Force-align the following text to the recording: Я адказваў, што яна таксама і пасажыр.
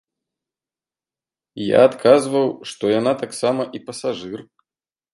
Я 1.65 1.85
адказваў, 1.89 2.49
што 2.73 2.83
яна 2.99 3.17
таксама 3.23 3.63
і 3.77 3.87
пасажыр. 3.91 4.39